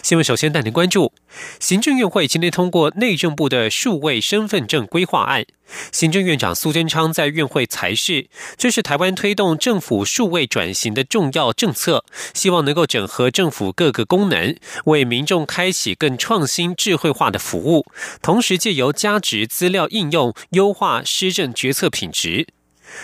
[0.00, 1.12] 新闻首先带您关注，
[1.60, 5.44] 行政院会今天通过内政部的数位身份证规划案。
[5.90, 17.86] 行政院长苏贞昌在院会裁示，这是台湾推动政府数位转型的重要政策，希望能够整合政府各个功能，为民众开启更创新、智慧化的服务，
[18.20, 22.46] 同时借由加值资料应用，优化施政决策品质。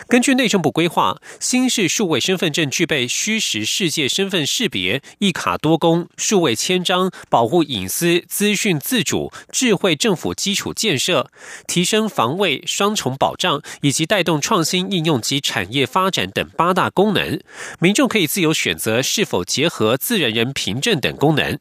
[0.06, 11.30] 根据内政部规划，新式数位身份证具备虚实世界身份识别、一卡多功、数位签章、保护隐私、资讯自主、智慧政府基础建设、
[11.66, 17.40] 提升防卫双重保障以及带动创新应用及产业发展等八大功能。
[17.78, 21.58] 民众可以自由选择是否结合自然人凭证等功能。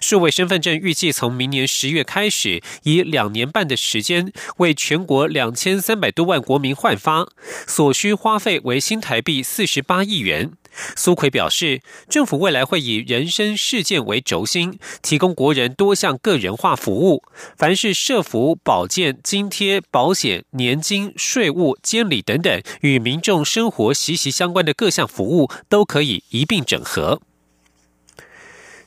[0.00, 7.28] 数位身份证预计从明年十月开始，以两年半的时间为全国两千三百多万国民换发，
[7.66, 10.52] 所需花费为新台币四十八亿元。
[10.96, 17.22] 苏奎表示，政府未来会以人身事件为轴心，提供国人多项个人化服务，
[17.56, 27.20] 凡是社福、保健、津贴、保险、年金、税务、监理等等与民众生活息息相关的各项服务，都可以一并整合。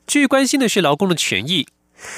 [0.08, 1.67] 最关心的是劳工的权益。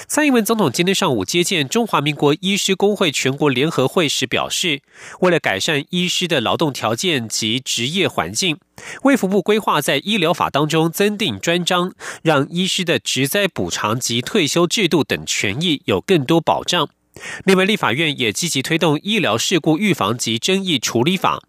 [0.07, 4.81] 蔡英文总统今天上午接见中华民国医师工会全国联合会时表示，
[5.21, 8.57] 为了改善医师的劳动条件及职业环境，
[9.03, 16.89] 卫福部规划在医疗法当中增订专章，让医师的职灾补偿及退休制度等权益有更多保障。
[17.45, 21.41] 另外，立法院也积极推动医疗事故预防及争议处理法。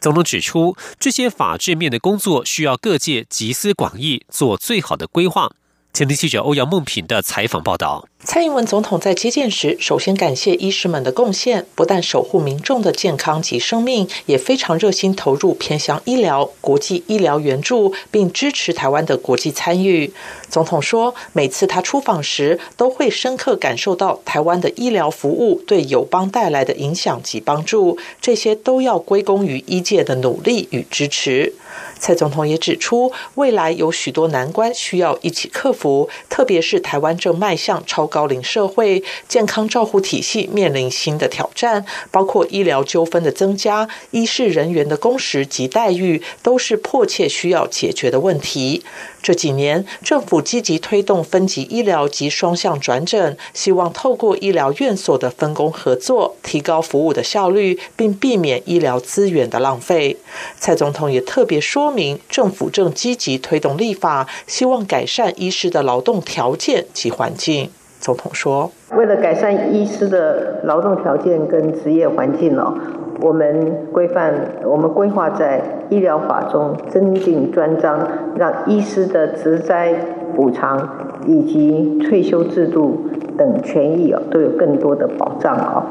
[0.00, 5.52] 总统指出，这些法制面的工作需要各界集思广益，做最好的规划。
[5.94, 8.08] 前听记者欧阳梦平的采访报道。
[8.24, 20.12] 蔡英文总统在接见时，首先感谢医师们的贡献，不但守护民众的健康及生命，也非常热心投入偏向医疗、国际医疗援助，并支持台湾的国际参与。
[20.48, 31.52] 总统说，每次他出访时，都会深刻感受到台湾的医疗服务对友邦带来的影响及帮助，这些都要归功于医界的努力与支持。
[31.98, 48.84] 蔡总统也指出，未来有许多难关需要一起克服，特别是台湾正迈向超高龄社会，健康照护体系面临新的挑战，包括医疗纠纷的增加、医事人员的工时及待遇，都是迫切需要解决的问题。
[49.22, 60.18] 这几年，政府积极推动分级医疗及双向转诊，希望透过医疗院所的分工合作，提高服务的效率，并避免医疗资源的浪费。
[60.60, 67.70] 蔡总统也特别说明，政府正积极推动立法，希望改善医师的劳动条件及环境。
[68.00, 72.74] 总统说：“为了改善医师的劳动条件跟职业环境哦。”
[73.22, 79.94] 我们规范，我们规划在医疗法中增订专章，让医师的职灾
[80.36, 83.06] 补偿以及退休制度
[83.38, 85.82] 等权益哦，都有更多的保障哦。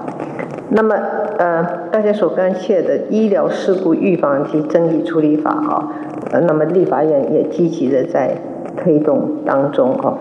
[0.69, 0.96] 那么，
[1.38, 5.88] 呃，大家所关切的医疗事故预防及争议处理法啊，
[6.31, 8.41] 呃，那么立法院也积极的在
[8.78, 10.18] 推动当中哦。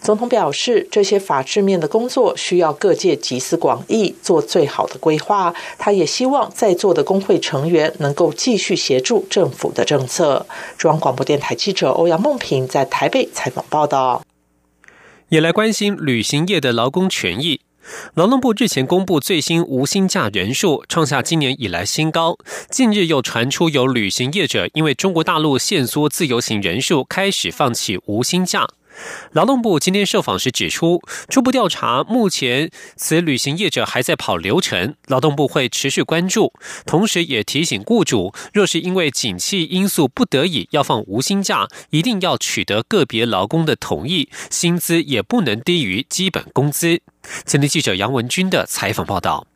[0.00, 5.54] 总统表示，这些法制面的工作需要各界集思广益，做最好的规划。
[5.78, 10.44] 他也希望在座的工会成员能够继续协助政府的政策。
[10.76, 14.22] 中央广播电台记者欧阳梦平在台北采访报道。
[15.28, 17.60] 也来关心旅行业的劳工权益。
[18.14, 22.36] 劳动部日前公布最新无薪假人数，创下今年以来新高。
[22.70, 28.68] 近日又传出有旅行业者因为中国大陆限缩自由行人数，开始放弃无薪假。
[29.32, 31.00] 劳动部今天受访时指出，
[31.30, 36.52] 初步调查目前此旅行业者还在跑流程，劳动部会持续关注，
[36.84, 47.00] 同时也提醒雇主，若是因为景气因素不得已要放无薪假，一定要取得个别劳工的同意，薪资也不能低于基本工资。
[47.46, 49.46] 前天记者杨文军的采访报道。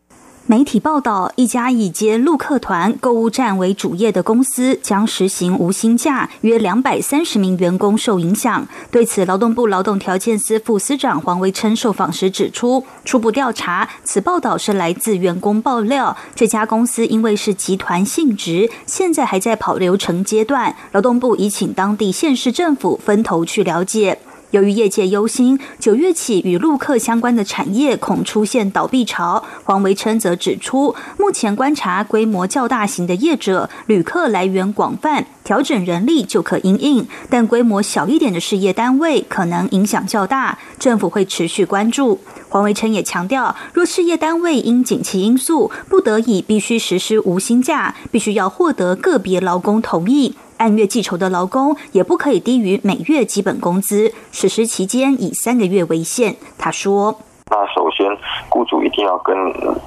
[0.48, 8.64] 媒体报道，一家以接陆客团、购物站为主业的公司将实行无薪假，约两百三十名员工受影响。
[8.92, 16.16] 对此，劳动部劳动条件司副司长黄维琛受访时指出，初步调查，此报道是来自员工爆料。
[16.36, 24.20] 这家公司因为是集团性质，现在还在跑流程阶段，劳动部已请当地县市政府分头去了解。
[24.52, 42.20] 由于业界忧心九月起与陆客相关的产业恐出现倒闭潮，黄维琛则指出，目前观察规模较大型的业者，旅客来源广泛，调整人力就可应应；但规模小一点的事业单位可能影响较大，政府会持续关注。
[42.48, 50.36] 黄维琛也强调，若事业单位因景气因素不得已必须实施无薪假，必须要获得个别劳工同意。
[50.58, 56.36] 按月计酬的劳工也不可以低于每月基本工资，实施期间以三个月为限。
[56.58, 57.14] 他说
[57.50, 58.06] ：“那首先，
[58.48, 59.36] 雇主一定要跟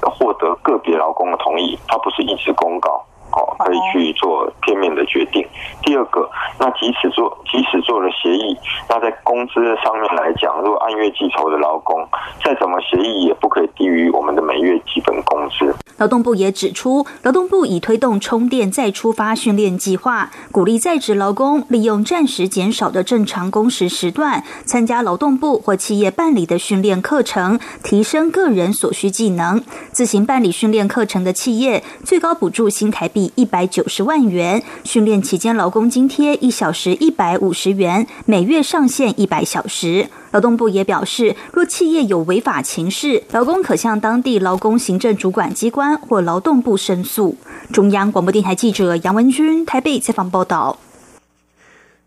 [0.00, 5.46] 获得个别劳工的同意，他不是一纸公告。”哦，可以去做片面的决定。
[5.82, 6.28] 第二个，
[6.58, 8.56] 那即使做即使做了协议，
[8.88, 12.06] 那在工资上面来讲，如果按月计酬的劳工，
[12.44, 15.74] 再怎么协议也不可以低于我们的每月基本工资。
[15.98, 29.62] 劳动部也指出，劳动部已推动充电再出发训练计划，鼓励在职劳工利用暂时减少的正常工时时段，参加劳动部或企业办理的训练课程，提升个人所需技能。
[29.92, 33.19] 自行办理训练课程的企业，最高补助新台币。
[33.34, 40.08] 一百九十万元训练期间，劳工津贴一小时一百五十元，每月上限一百小时。
[40.30, 47.36] 劳动部也表示，若企业有违法情事，劳工可向当地劳工行政主管机关或劳动部申诉。
[47.72, 50.78] 中央广播电台记者杨文君台北采访报道。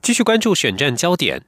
[0.02, 1.44] 继续关注选战焦点。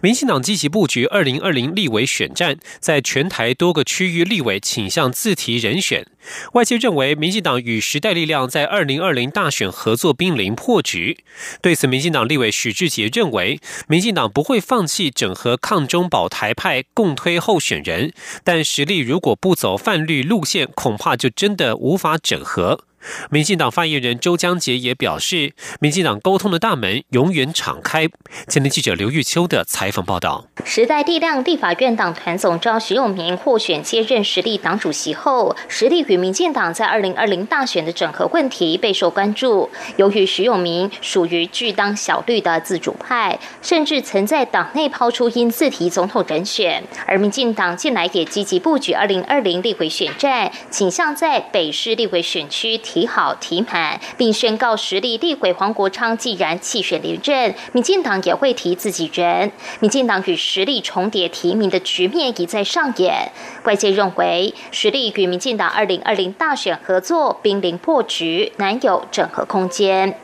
[0.00, 6.06] 民进党积极布局二零二零立委选战，在全台多个区域立委倾向自提人选。
[6.54, 11.18] 外界认为，民进党与时代力量在二零二零大选合作濒临破局。
[11.62, 18.12] 对此，民进党立委许志杰认为，民进党不会放弃整合抗中保台派共推候选人，
[18.42, 22.85] 但实力如果不走泛绿路线，恐怕就真的无法整合。
[23.30, 28.08] 民进党发言人周江杰也表示，民进党沟通的大门永远敞开。
[28.48, 39.70] 前天记者刘玉秋的采访报道：时代力量立法院党团总召徐永明获选接任实力党主席后，实力与民进党在二零二零大选的整合问题备受关注。
[39.96, 52.78] 由于徐永明属于巨当小绿的自主派，甚至曾在党内抛出因自提总统人选，而民进党近来也积极布局二零二零立委选战，倾向在北市立委选区。
[52.96, 59.52] 提好提满，并宣告实力立委黄国昌既然弃选连任，民进党也会提自己人。
[59.80, 63.30] 民进党与实力重叠提名的局面已在上演。
[63.64, 70.18] 外界认为，实力与民进党二零二零大选合作濒临破局，难有整合空间。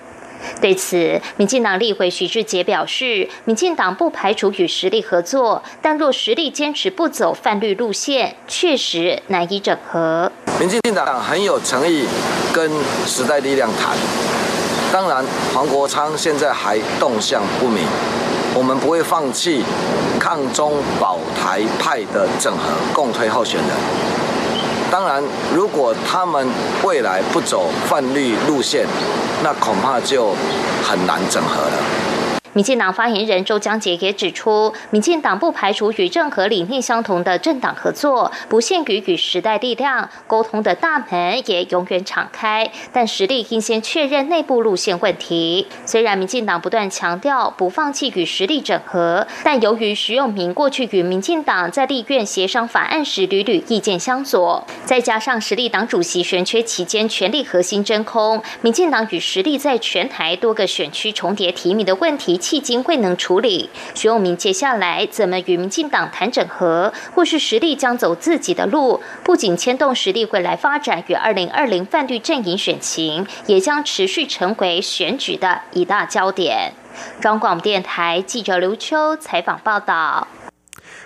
[0.61, 10.33] 对此，民进党立委徐志杰表示，民进党不排除与实力合作，但若实力坚持不走泛绿路线，确实难以整合。
[10.63, 12.07] 民进党很有诚意
[12.53, 12.71] 跟
[13.05, 13.97] 时代力量谈，
[14.93, 17.85] 当然黄国昌现在还动向不明，
[18.55, 19.65] 我们不会放弃
[20.21, 23.71] 抗中保台派的整合共推候选人。
[24.89, 25.21] 当然，
[25.53, 26.47] 如果他们
[26.85, 28.87] 未来不走泛绿路线，
[29.43, 30.33] 那恐怕就
[30.85, 32.02] 很难整合了。
[32.55, 45.67] 民进党发言人周江杰也指出，民进党不排除与任何理念相同的政党合作，不限于与时代力量沟通的大门也永远敞开，但实力应先确认内部路线问题。
[45.87, 62.39] 虽然民进党不断强调不放弃与实力整合，但由于徐永明过去与民进党在立院协商法案时屡屡意见相左，再加上实力党主席选缺期间权力核心真空，民进党与实力在全台多个选区重叠提名的问题。
[62.43, 76.73] 迄今未能处理，徐永明接下来怎么与民进党谈整合，或是实力将走自己的路，不仅牵动实力未来发展与二零二零泛绿阵营选情，也将持续成为选举的一大焦点。
[77.21, 80.27] 中广电台记者刘秋采访报道。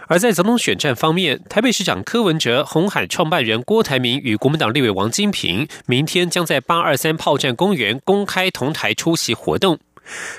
[0.09, 9.78] 而在总统选战方面，台北市长柯文哲、红海创办人郭台铭与国民党立委王金平，明天将在八二三炮战公园公开同台出席活动。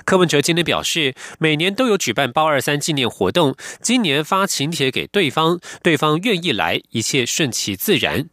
[0.06, 8.30] 柯文哲今天表示，每年都有举办包二三纪念活动，今年发请帖给对方，对方愿意来，一切顺其自然。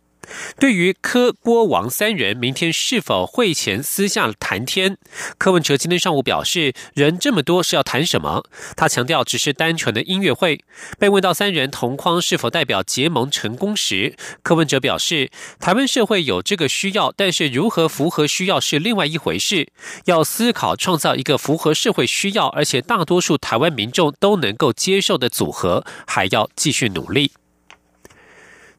[0.59, 4.97] 对于柯郭王三人明天是否会前私下谈天，
[5.39, 8.45] 柯文哲今天上午表示，人这么多是要谈什么？
[8.77, 10.65] 他强调只是单纯的音乐会。
[10.99, 19.69] 被问到三人同框是否代表结盟成功时，柯文哲表示，台湾社会有这个需要，但是如何符合需要是另外一回事，
[20.07, 27.33] 要思考创造一个符合社会需要，而且大多数台湾民众都能够接受的组合，还要继续努力。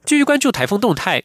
[0.05, 1.23] 继续关注台风动态。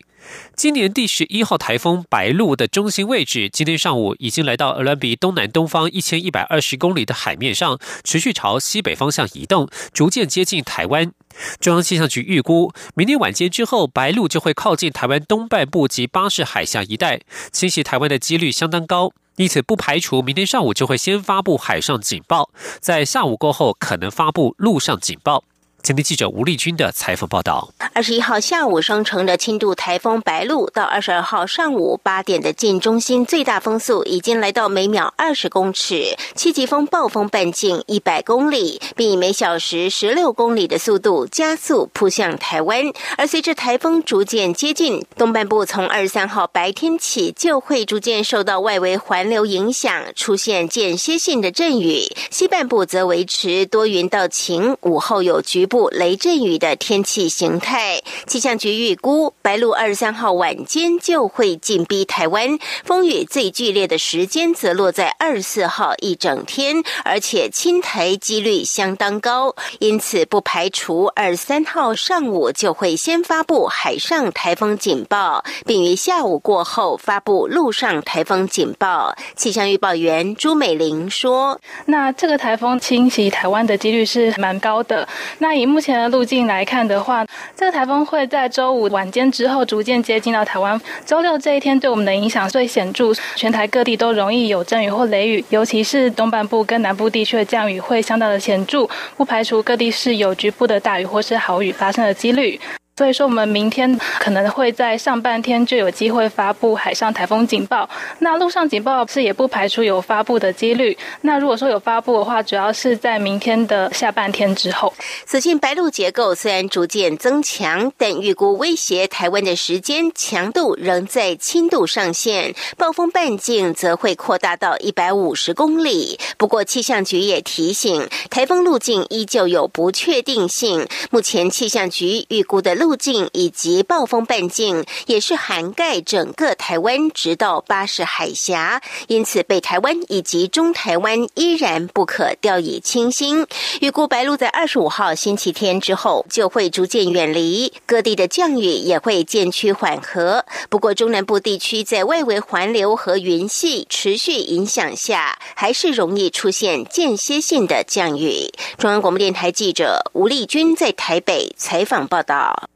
[0.55, 11.13] 今年第十一号台风“白鹿”的中心位置，今天上午已经来到俄兰比东南东方一千一百二十公里的海面上，持续朝西北方向移动，逐渐接近台湾。
[11.61, 17.21] 中央气象局预估，明天晚间之后，“白鹿”就会靠近台湾东半部及巴士海峡一带，
[17.53, 25.45] 侵袭台湾的几率相当高，因此不排除明天上午就会先发布海上警报，在下午过后可能发布陆上警报。
[25.83, 42.85] 前天记者吴丽君的采访报道：二十一号下午生成的轻度台风“白鹿”，到二十二号上午八点的近中心最大风速已经来到每秒二十公尺，七级风暴风半径一百公里，并以每小时十六公里的速度加速扑向台湾。
[43.17, 55.67] 而随着台风逐渐接近，东半部从二十三号白天起就会逐渐受到外围环流影响，出现间歇性的阵雨；西半部则维持多云到晴，午后有局。
[55.71, 79.15] 部雷阵雨的天气形态，气象局预估，白露二十三号晚间就会进逼台湾，风雨最剧烈的时间则落在二十四号一整天，而且侵台几率相当高，因此不排除二十三号上午就会先发布海上台风警报，并于下午过后发布陆上台风警报。
[79.37, 85.09] 气象预报员朱美玲说：“那这个台风侵袭台湾的几率是蛮高的，
[85.39, 90.81] 那。”以目前的路径来看的话，这个台风会在周五晚间之后逐渐接近到台湾。
[91.05, 98.88] 周六这一天对我们的影响最显著，全台各地都容易有阵雨或雷雨，尤其是东半部跟南部地区的降雨会相当的显著，
[99.19, 102.59] 不排除各地是有局部的大雨或是豪雨发生的几率。
[103.00, 107.88] 所以说，我们明天可能会在上半天就有机会发布海上台风警报。
[108.19, 110.95] 那陆上警报是也不排除有发布的几率。
[111.23, 114.92] 那如果说有发布的话，主要是在明天的下半天之后。
[115.25, 126.21] 此前白露结构虽然逐渐增强，但预估威胁台湾的时间强度仍在轻度上限，暴风半径则会扩大到一百五十公里。
[126.37, 130.87] 不过气象局也提醒，台风路径依旧有不确定性。
[131.11, 132.90] 目前气象局预估的路。
[132.91, 143.47] 路径以及暴风半径也是涵盖整个台湾，直到巴士海峡，因此北台湾以及中台湾依然不可掉以轻心。
[143.81, 150.45] 预估白露在二十五号星期天之后就会逐渐远离，各地的降雨也会渐趋缓和。
[150.69, 158.51] 不过中南部地区在外围环流和云系持续影响下，还是容易出现间歇性的降雨。
[158.79, 162.69] 中央广播电台记者吴丽君在台北采访报道。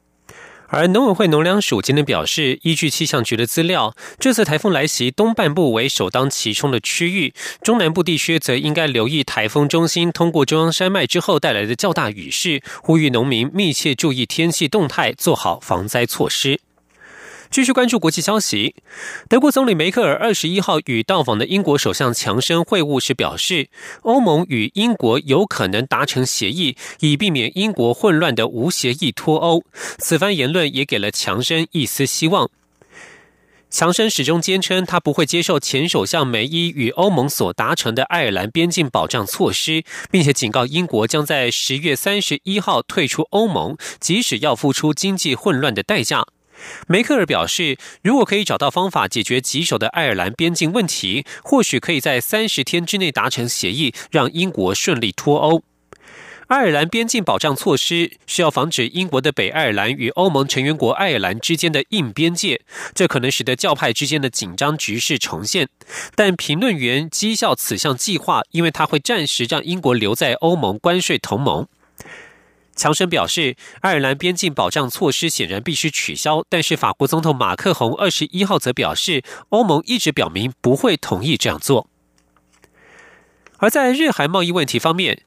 [0.77, 16.59] 而农委会农粮署今天表示，依据气象局的资料，这次台风来袭东半部为首当其冲的区域，中南部地区则应该留意台风中心通过中央山脉之后带来的较大雨势，呼吁农民密切注意天气动态，做好防灾措施。
[17.55, 18.75] 继续关注国际消息，
[19.29, 23.69] 德国总理梅克尔二十一号与到访的英国首相强生会晤时表示，
[24.03, 29.63] 欧盟与英国有可能达成协议，以避免英国混乱的无协议脱欧。
[29.99, 32.51] 此番言论也给了强生一丝希望。
[33.71, 46.27] 强生始终坚称，他不会接受前首相梅伊与欧盟所达成的爱尔兰边境保障措施，并且警告英国将在十月三十一号退出欧盟，即使要付出经济混乱的代价。
[46.87, 55.63] 梅克尔表示，如果可以找到方法解决棘手的爱尔兰边境问题，或许可以在三十天之内达成协议，让英国顺利脱欧。
[56.49, 62.61] 爱尔兰边境保障措施需要防止英国的北爱尔兰与欧盟成员国爱尔兰之间的硬边界，
[62.95, 65.69] 这可能使得教派之间的紧张局势重现。
[66.15, 71.67] 但评论员讥笑此项计划，因为它会暂时让英国留在欧盟关税同盟。
[72.75, 76.45] 强生表示，爱尔兰边境保障措施显然必须取消。
[76.49, 81.89] 但是，法国总统马克宏二十一号则表示，欧盟一直表明不会同意这样做。
[83.59, 85.23] 而在日韩贸易问题方面，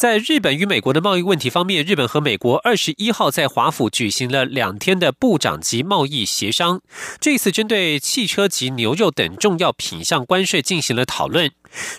[0.00, 6.80] 在日本与美国的贸易问题方面，日本和美国二十一号在华府举行了两天的部长级贸易协商。
[7.20, 11.50] 这次针对汽车及牛肉等重要品项关税进行了讨论。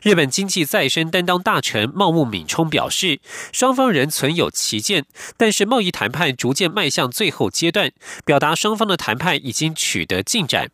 [0.01, 3.19] 日本经济再生担当大臣茂木敏充表示，
[3.53, 5.05] 双方仍存有歧见，
[5.37, 7.91] 但是贸易谈判逐渐迈向最后阶段，
[8.25, 10.71] 表达双方的谈判已经取得进展。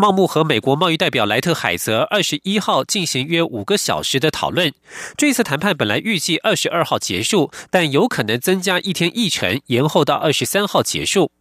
[0.00, 4.72] 茂木和美国贸易代表莱特海泽二十一号进行约五个小时的讨论。
[5.16, 11.32] 这次谈判本来预计二十二号结束，但有可能增加一天议程，延后到二十三号结束。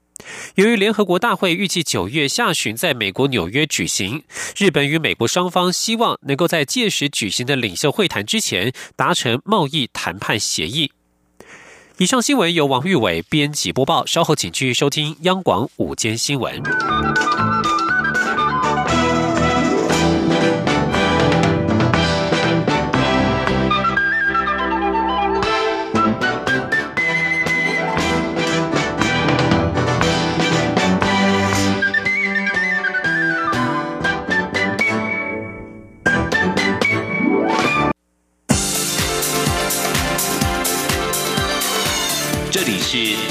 [0.56, 4.24] 由于联合国大会预计九月下旬在美国纽约举行，
[4.58, 10.92] 日本与美国双方希望能够在届时举行的领袖会谈之前达成贸易谈判协议。
[12.00, 16.60] 以上新闻由王玉伟编辑播报，稍后请继续收听央广午间新闻。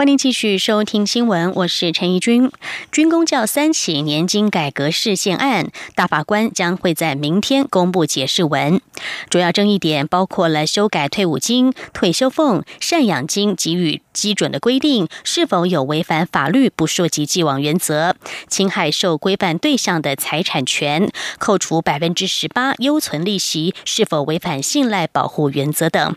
[0.00, 2.50] 欢迎继续收听新闻，我是陈怡君。
[2.90, 8.80] 军工教三起年金改革事件案，大法官将会在明天公布解释文。
[9.28, 18.16] 主要争议点包括了修改退伍金、退休俸、赡养金给予基准的规定是否有违反法律不溯及既往原则，
[18.48, 26.16] 侵害受规范对象的财产权，扣除百分之十八优存利息是否违反信赖保护原则等。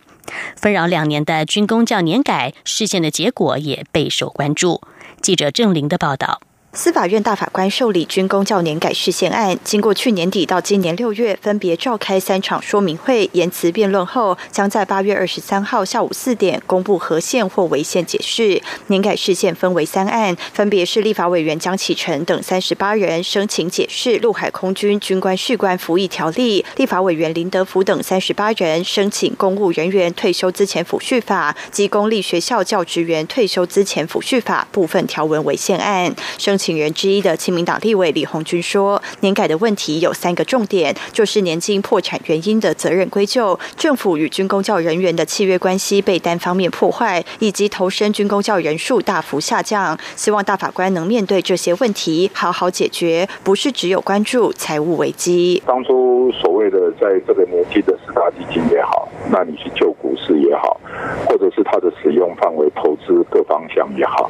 [0.55, 4.81] 纷扰两年的军工教年改事件的结果也备受关注。
[5.21, 6.41] 记者郑玲的报道。
[6.75, 18.59] 司法院大法官受理军工教年改事件案，经过去年底到今年六月分别召开三场说明会、言辞辩论后，将在八月二十三号下午四点公布合宪或违宪解释。
[18.87, 36.57] 年改事件分为三案，分别是立法委员江启臣等三十八人申请解释陆海空军军官士官服役条例，立法委员林德福等三十八人申请公务人员退休资前抚恤法及公立学校教职员退休资前抚恤法部分条文违宪案申。
[36.63, 49.99] 请人之一的亲民党立委李红军说：“年改的问题有三个重点，就是年金破产原因的责任归咎，政府与军工教人员的契约关系被单方面破坏，以及投身军工教人数大幅下降。
[50.15, 55.61] 希望大法官能面对这些问题，好好解决，不是只有关注财务危机。
[55.67, 60.79] 当初所谓的在这个年纪的四大基金也好，那你去救股市也好，
[61.27, 64.29] 或者是它的使用范围、投资各方向也好，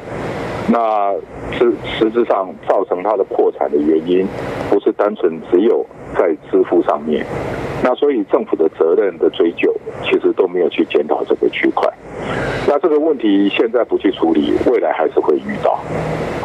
[0.68, 1.12] 那
[1.52, 2.24] 实实质。
[2.24, 4.26] 上造成它的破产的原因，
[4.70, 5.84] 不是单纯只有
[6.16, 7.22] 在支付上面，
[7.82, 9.70] 那所以政府的责任的追究，
[10.02, 11.86] 其实都没有去检讨这个区块。
[12.66, 15.78] 那这个问题现在不去处理，未来还是会遇到。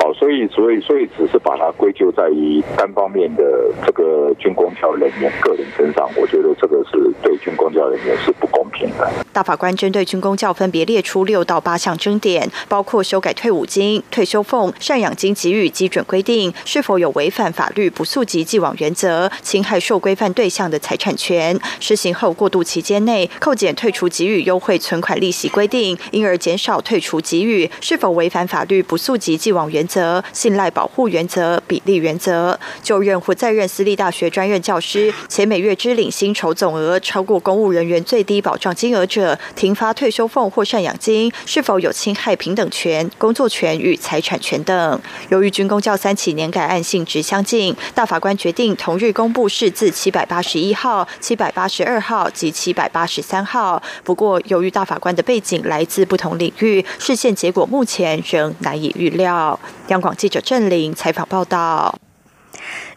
[0.01, 3.43] 好，所以所以所以只是把它归咎在于单方面的
[3.85, 9.09] 这个军工教人员个人身上，我觉得这个是对军工教人员是不公平的。
[9.31, 25.97] 大法官针对军工教分别列出六到八项争点，包括修改退伍金、退休俸、赡养金给予基准规定是否有违反法律不溯及既往原则，侵害受规范对象的财产权，施行后过渡期间内扣减退出给予优惠存款利息规定。
[26.11, 32.57] 因而减少退出给予，是否违反法律不溯及既往原则、信赖保护原则、比例原则？
[32.81, 45.01] 就任或在任私立大学专任教师，且每月支领薪酬总额超过公务人员最低保障金额者，停发退休俸或赡养金，是否有侵害平等权、工作权与财产权等？
[45.29, 53.81] 由于军工教三起年改案性质相近，大法官决定同日公布释字七百八十一号、七百八十二号及七百八十三号。
[54.03, 59.59] 不过，由于大法官的背景来自不同领域，事件结果目前仍难以预料。
[60.01, 61.99] 广记者郑玲采访报道。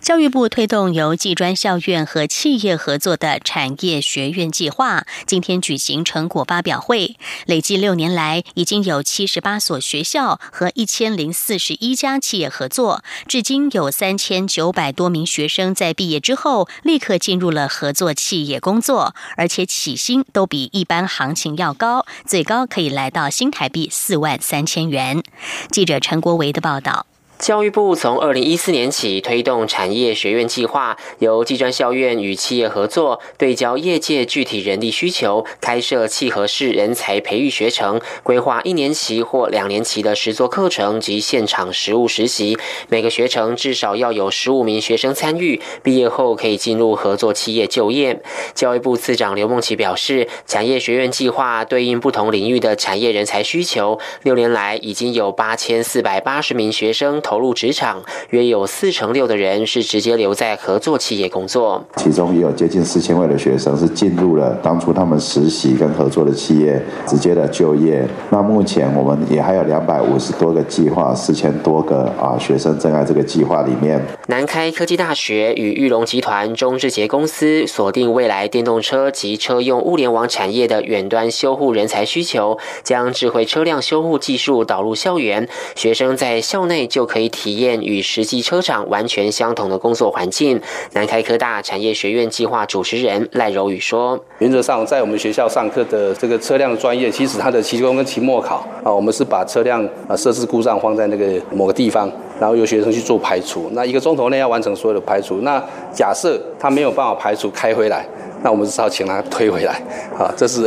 [0.02, 7.16] 教育部推动由技专校院和企业合作的产业学院计划，今天举行成果发表会。
[7.46, 25.22] 累计六年来，已经有七十八所学校和一千零四十一家企业合作，至今有三千九百多名学生在毕业之后立刻进入了合作企业工作，而且起薪都比一般行情要高，最高可以来到新台币四万三千元。
[25.70, 27.06] 记者陈国维的报道。
[27.42, 42.56] 教育部从二零一四年起推动产业学院计划，由技专校院与企业合作，对焦业界具体人力需求，开设契合式人才培育学程，规划一年期或两年期的实作课程及现场实务实习。
[42.88, 48.22] 每个学程至少要有十五名学生参与，毕业后可以进入合作企业就业。
[48.54, 57.20] 教育部次长刘梦琪表示，产业学院计划对应不同领域的产业人才需求，六年来已经有八千四百八十名学生。
[57.38, 68.06] 入职场，约有四成六的人是直接留在合作企业工作，其中也有接近四千位的学生是进入了当初他们实习跟合作的企业直接的就业。
[68.30, 74.00] 那目前我们也还有两百五十多个计划，四千多个啊学生正在这个计划里面。
[74.28, 90.60] 南开科技大学与玉龙集团中智捷公司锁定未来电动车及车用物联网产业的远端修护人才需求，将智慧车辆修护技术导入校园，学生在校内就可以以体验与实际车厂完全相同的工作环境。
[90.94, 105.42] 南开科大产业学院计划主持人赖柔宇说：“原则上，在我们学校上课的这个车辆专业，其实它的期中跟期末考啊，我们是把车辆啊设置故障放在那个某个地方。”然后由学生去做排除，那一个钟头内要完成所有的排除。
[105.42, 108.04] 那假设他没有办法排除开回来，
[108.42, 109.80] 那我们只好请他推回来。
[110.18, 110.66] 啊，这是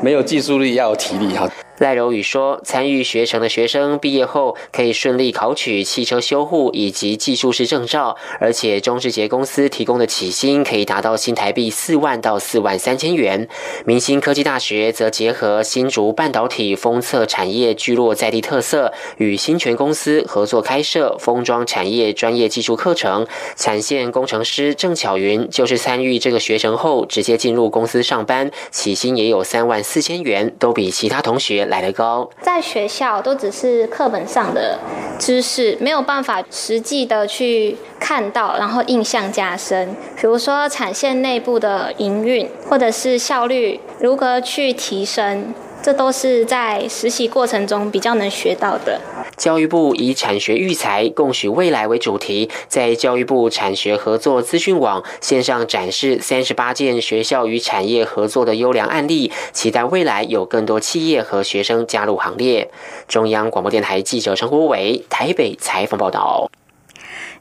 [0.00, 1.48] 没有技术力，要有体力哈。
[1.78, 13.48] 赖柔宇说：“参与学程的学生毕业后可以顺利考取汽车修护以及技术师证照，而且中智捷公司提供的起薪可以达到新台币四万到四万三千元。
[13.84, 23.26] 明星科技大学则结合新竹半导体封测产业聚落在地特色，与新泉公司合作开设封装产业专业技术课程。
[23.56, 34.78] 产线工程师郑巧云就是参与这个学程后直接进入公司上班，起薪也有三万四千元，都比其他同学。”来得高，在学校都只是课本上的
[35.18, 39.94] 知识，没有办法实际的去看到，然后印象加深。
[40.16, 45.54] 比如说产线内部的营运，或者是效率如何去提升。
[45.84, 49.00] 这都是在实习过程中比较能学到的。
[49.42, 62.70] 教育部以“产学育才，共许未来”为主题，在教育部产学合作资讯网线上展示三十八件学校与产业合作的优良案例，期待未来有更多企业和学生加入行列。
[63.08, 66.48] 中央广播电台记者陈国伟台北采访报道。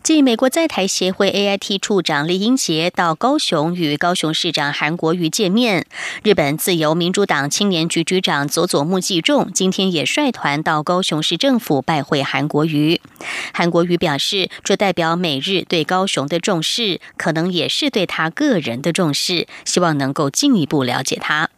[0.04, 5.86] 继美国在台协会 AIT 处长李英杰到高雄与高雄市长韩国瑜见面，
[6.24, 13.00] 日本自由民主党青年局局长佐佐木纪重今天也率团到高雄市政府拜会韩国瑜。
[13.54, 21.50] 韩国瑜表示，这代表美日对高雄的重视，可能也是对他个人的重视，希望能够进一步了解他。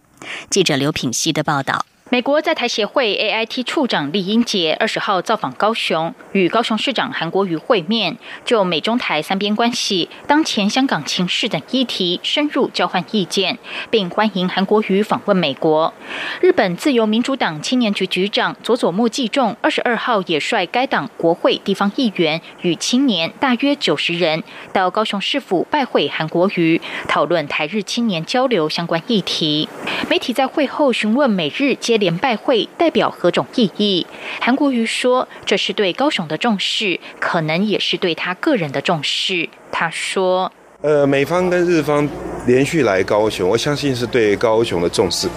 [0.49, 1.85] 记者刘品希的报道。
[2.13, 13.57] 美国在台协会 AIT 处长厉英杰二十号造访高雄，与高雄市长韩国瑜会面，就美中台三边关系、当前香港情势等议题深入交换意见，
[13.89, 15.91] 并欢迎韩国瑜访问美国。
[16.39, 29.67] 日本自由民主党青年局局长佐佐木纪重二十二号也率该党国会地方议员与青年大约九十人到高雄市府拜会韩国瑜，讨论台日青年交流相关议题。
[30.07, 34.05] 媒体在会后询问美日接联拜会代表何种意义？
[34.41, 40.51] 韩国瑜说：“这是对高雄的重视，可能也是对他个人的重视。”他说
[40.83, 42.05] ：“呃，美方跟日方
[42.45, 45.29] 连续来高雄，我相信是对高雄的重视，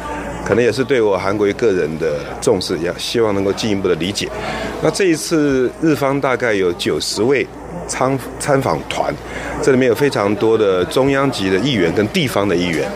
[0.44, 4.28] 可能也是对我韩国瑜个人的重视，也希望能够进一步的理解。
[4.82, 7.46] 那这一次日方大概有九十位
[7.86, 9.14] 参参访团，
[9.62, 12.90] 这里面有非常多的中央级的议员跟地方的议员。”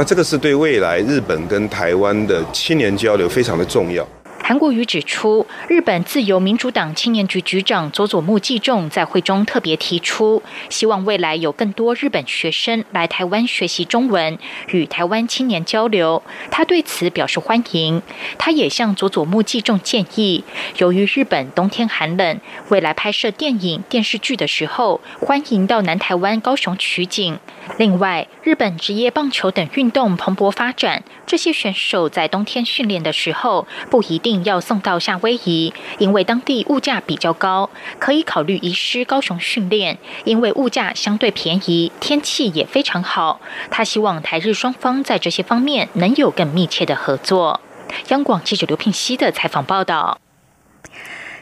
[0.00, 4.08] 那这个是对未来日本跟台湾的青年交流非常的重要。
[4.50, 14.36] 韩国瑜指出，日本自由民主党青年局局长佐佐木纪重在会中特别提出，希望未来有更多日本学生来台湾学习中文，
[14.72, 16.20] 与台湾青年交流。
[16.50, 18.02] 他对此表示欢迎。
[18.38, 20.42] 他也向佐佐木纪重建议，
[20.78, 27.38] 由于日本冬天寒冷，未来拍摄电影电视剧的时候，欢迎到南台湾高雄取景。
[27.78, 34.39] 另外，日本职业棒球等运动蓬勃发展，这些选手在冬天训练的时候不一定。
[34.44, 43.40] 要送到夏威夷，因为当地物价比较高，可以考虑移师高雄训练，因为物价相对便宜，天气也非常好。
[43.70, 47.60] 他希望台日双方在这些方面能有更密切的合作。
[48.08, 50.18] 央广记者刘聘熙的采访报道。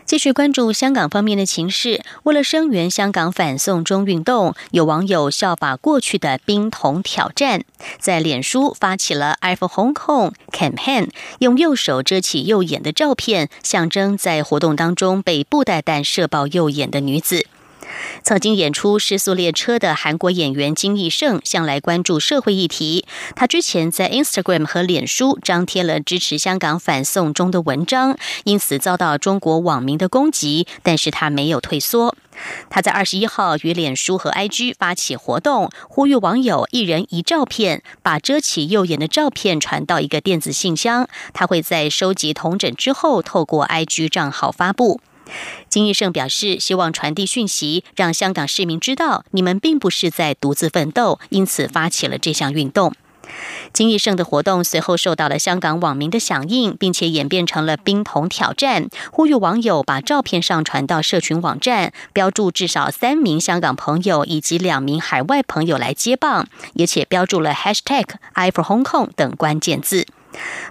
[0.08, 2.00] 继续关注香港方面的情势。
[2.22, 7.62] 为了声援香港反送中运动，有网友效法过去的冰桶挑战，
[8.00, 17.46] 在脸书发起了 iPhone Hong Kong” campaign，用右手遮起右眼的照片，象征在活动当中被布袋弹射爆右眼的女子。
[18.22, 23.04] 曾经演出《失速列车》的韩国演员金义胜向来关注社会议题。
[23.34, 32.14] 他之前在 Instagram 和脸书张贴了支持香港反送中的文章，因此遭到中国网民的攻击，但是他没有退缩。
[32.70, 45.00] 他在二十一号与脸书和 IG 发起活动，呼吁网友一人一照片，把遮起右眼的照片传到一个电子信箱，他会在收集同整之后，透过 IG 账号发布。
[45.68, 52.94] 金义胜表示，希望传递讯息，让香港市民知道，你们并不是在独自奋斗，因此发起了这项运动。
[53.74, 70.06] 金义胜的活动随后受到了香港网民的响应，并且演变成了冰桶挑战，呼吁网友把照片上传到社群网站，标注至少三名香港朋友以及两名海外朋友来接棒，而且标注了 #IForHongKong 等关键字。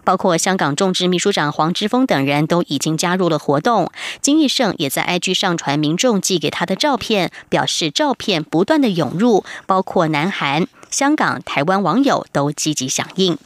[0.03, 3.91] 包括香港众志秘书长黄之锋等人都已经加入了活动。
[4.21, 10.67] 金义胜也在 IG 上传民众寄给他的照片，表示照片不断的涌入，包括南韩。
[10.89, 13.37] 香港、台湾网友都积极响应。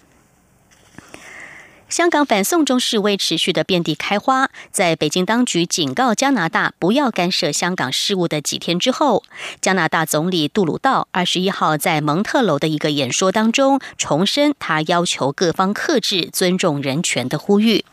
[1.91, 9.25] 香港反送中示威持续的遍地开花，在北京当局警告加拿大不要干涉香港事务的几天之后，
[9.59, 17.83] 加拿大总理杜鲁道二十一号在蒙特楼的一个演说当中，重申他要求各方克制、尊重人权的呼吁。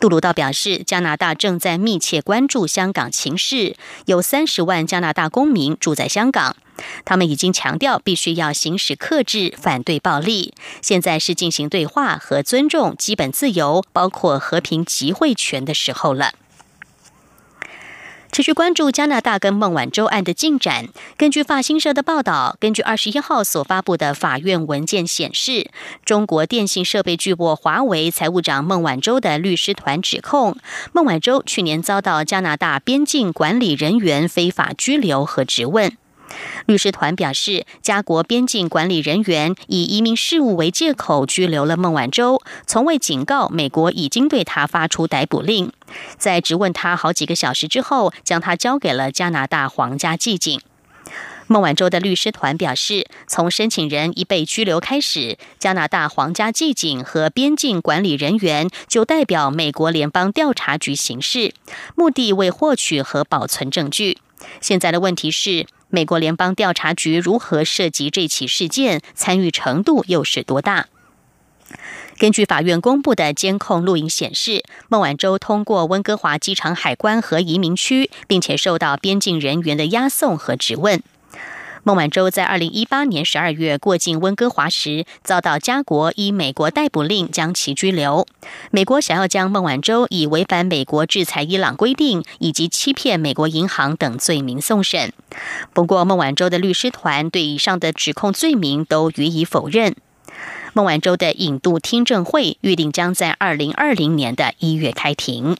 [0.00, 6.56] 杜鲁道表示，加拿大正在密切关注香港情势，有三十万加拿大公民住在香港。
[7.04, 10.54] 他们已经强调，必须要行使克制，反对暴力。
[10.80, 16.32] 现在是进行对话和尊重基本自由，包括和平集会权的时候了。
[18.32, 20.88] 持续关注加拿大跟孟晚舟案的进展。
[21.18, 25.70] 根据法新社的报道，根据二十一号所发布的法院文件显示，
[26.06, 30.56] 中国电信设备巨擘华为财务长孟晚舟的律师团指控，
[30.92, 35.92] 孟晚舟去年遭到加拿大边境管理人员非法拘留和质问。
[36.66, 45.72] 律师团表示，加国边境管理人员以移民事务为借口拘留了孟晚舟，从未警告美国已经对他发出逮捕令。
[46.16, 50.60] 在质问他好几个小时之后，将他交给了加拿大皇家警。
[51.48, 61.52] 孟晚舟的律师团表示，从申请人一被拘留开始，加拿大皇家寂警和边境管理人员就代表美国联邦调查局行事，
[61.94, 64.18] 目的为获取和保存证据。
[64.60, 65.66] 现在的问题是。
[65.94, 69.02] 美国联邦调查局如何涉及这起事件？
[69.14, 70.86] 参与程度又是多大？
[72.16, 81.02] 根据法院公布的监控录影显示，孟晚舟通过温哥华机场海关和移民区，并且受到边境人员的押送和质问。
[81.84, 88.24] 孟晚舟在二零一八年十二月过境温哥华时，遭到加国以美国逮捕令将其拘留。
[88.70, 95.12] 美国想要将孟晚舟以违反美国制裁伊朗规定以及欺骗美国银行等罪名送审。
[95.72, 99.96] 不过，孟晚舟的律师团对以上的指控罪名都予以否认。
[100.74, 105.56] 孟晚舟的引渡听证会预定将在二零二零年的一月开庭。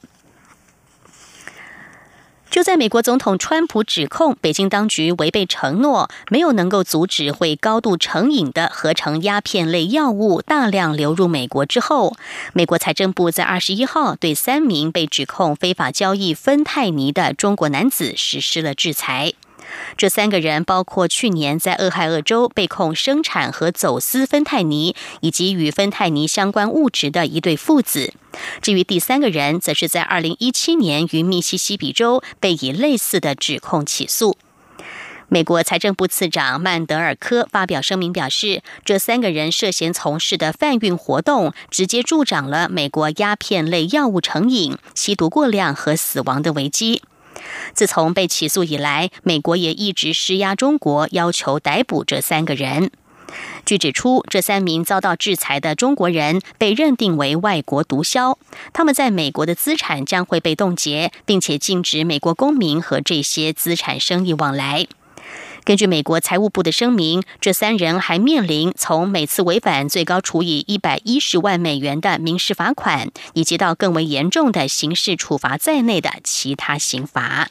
[2.53, 12.15] 就在美国总统川普指控北京当局违背承诺，没有能够阻止会高度成瘾的合成鸦片类药物大量流入美国之后，
[12.53, 19.33] 美国财政部在二十一号对三名被指控非法交易芬太尼的中国男子实施了制裁。
[19.97, 28.13] 这三个人包括去年在俄亥俄州被控生产和走私芬太尼以及与芬太尼相关物质的一对父子。
[28.61, 34.37] 至于第三个人，则是在二零一七年于密西西比州被以类似的指控起诉。
[35.29, 47.03] 美国财政部次长曼德尔科发表声明表示，这三个人涉嫌从事的贩运活动，直接助长了美国鸦片类药物成瘾、吸毒过量和死亡的危机。
[47.75, 52.91] 自从被起诉以来，美国也一直施压中国，要求逮捕这三个人。
[53.65, 58.37] 据指出，这三名遭到制裁的中国人被认定为外国毒枭，
[58.75, 64.87] 他们在美国的资产将会被冻结，并且禁止美国公民和这些资产生意往来。
[65.65, 77.49] 根据美国财务部的声明，这三人还面临从每次违反最高处以一百一十万美元的民事罚款，以及到更为严重的刑事处罚在内的其他刑罚。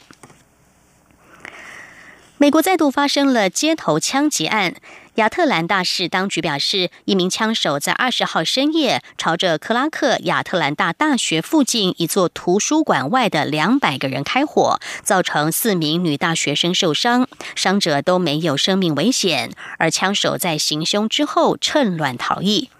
[2.36, 4.74] 美国再度发生了街头枪击案。
[5.16, 19.50] 亚特兰大市当局表示，一名枪手在二十号深夜朝着克拉克亚特兰大大学附近一座图书馆外的两百个人开火，造成四名女大学生受伤，伤者都没有生命危险。
[19.76, 22.70] 而枪手在行凶之后趁乱逃逸。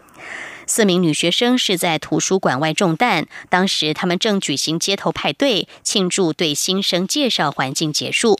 [0.66, 8.38] 四名女学生是在图书馆外中弹，当时他们正举行街头派对，庆祝对新生介绍环境结束。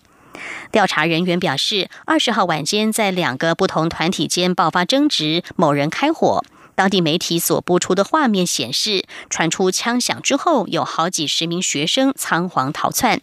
[0.71, 6.45] 调查人员表示，二十号晚间在两个不同团体间爆发争执，某人开火。
[6.75, 13.21] 当地媒体所播出的画面显示，传出枪响之后，有好几十名学生仓皇逃窜。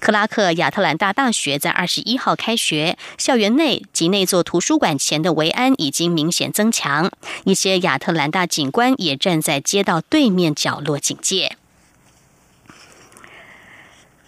[0.00, 7.08] 克拉克亚特兰大大学在二十一号开学，校园内及那座图书馆前的维安已经明显增强，
[7.44, 11.56] 一些亚特兰大警官也站在街道对面角落警戒。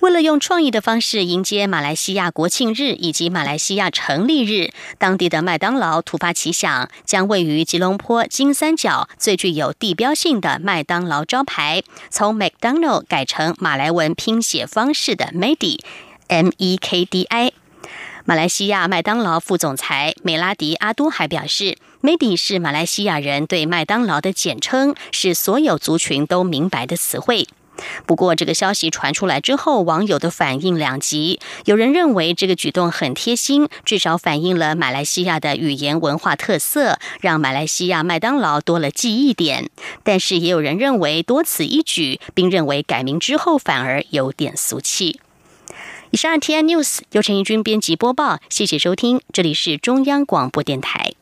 [0.07, 17.51] 为了用创意的方式迎接马来西亚国庆日以及马来西亚成立日，当地的麦当劳突发奇想，将位于吉隆坡金三角最具有地标性的麦当劳招牌从 McDonald 改成马来文拼写方式的 Medi，M E K D I。
[18.25, 27.49] 马来西亚麦当劳副总裁美拉迪阿都还表示，Medi 是马来西亚人对麦当劳的简称，是所有族群都明白的词汇。
[28.07, 31.41] 不过，这个消息传出来之后，网友的反应两极。
[31.65, 39.71] 有人认为这个举动很贴心，至少反映了马来西亚的语言文化特色，让马来西亚麦当劳多了记忆点。
[40.03, 45.21] 但是，也有人认为多此一举，并认为改名之后反而有点俗气。
[46.13, 51.13] 以上 T N News 由陈义军编辑播报，谢谢收听，这里是中央广播电台。